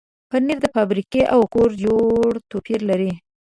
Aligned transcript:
پنېر 0.29 0.57
د 0.61 0.65
فابریکې 0.75 1.21
او 1.33 1.41
کور 1.53 1.69
جوړ 1.85 2.29
توپیر 2.51 2.79
لري. 2.89 3.11